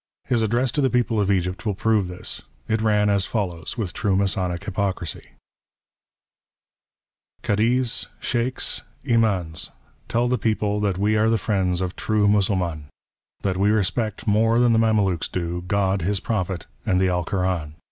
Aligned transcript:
His 0.25 0.41
address 0.41 0.71
to 0.71 0.81
the 0.81 0.89
people 0.89 1.19
of 1.19 1.29
Egypt 1.29 1.63
will 1.63 1.75
prove 1.75 2.07
this. 2.07 2.41
It 2.67 2.81
ran 2.81 3.07
as 3.07 3.27
follows, 3.27 3.77
with 3.77 3.93
true 3.93 4.15
Masonic 4.15 4.63
hypocrisy:—" 4.63 5.27
Cadis, 7.43 8.07
Chieks, 8.19 8.81
Imans, 9.05 9.69
tell 10.07 10.27
the 10.27 10.39
people 10.39 10.79
that 10.79 10.97
we 10.97 11.15
are 11.15 11.29
the 11.29 11.37
friends" 11.37 11.81
of 11.81 11.95
true 11.95 12.27
Mussulman; 12.27 12.85
that 13.43 13.57
we 13.57 13.69
respect 13.69 14.25
more 14.25 14.57
than 14.57 14.73
the 14.73 14.79
Mamelukes" 14.79 15.27
do, 15.31 15.63
God, 15.67 16.01
His 16.01 16.19
Prophet, 16.19 16.65
and 16.83 16.99
the 16.99 17.05
Alkoran. 17.09 17.73